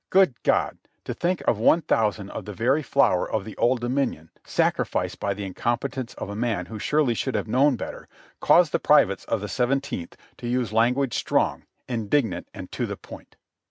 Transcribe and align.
Good 0.09 0.33
God! 0.41 0.79
to 1.03 1.13
think 1.13 1.43
of 1.47 1.59
one 1.59 1.81
thousand 1.83 2.31
of 2.31 2.45
the 2.45 2.53
very 2.55 2.81
flower 2.81 3.29
of 3.31 3.45
the 3.45 3.55
Old 3.57 3.81
Dominion 3.81 4.31
sacrificed 4.43 5.19
by 5.19 5.35
the 5.35 5.45
incompetence 5.45 6.15
of 6.15 6.27
a 6.27 6.35
man 6.35 6.65
who 6.65 6.79
surely 6.79 7.13
should 7.13 7.35
have 7.35 7.47
known 7.47 7.75
better, 7.75 8.07
caused 8.39 8.71
the 8.71 8.79
privates 8.79 9.25
of 9.25 9.41
the 9.41 9.47
Sev 9.47 9.69
enteenth 9.69 10.13
to 10.37 10.47
use 10.47 10.73
language 10.73 11.13
strong, 11.15 11.65
indignant 11.87 12.47
and 12.51 12.71
to 12.71 12.87
the 12.87 12.97
point. 12.97 13.35